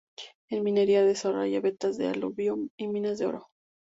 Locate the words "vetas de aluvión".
1.61-2.71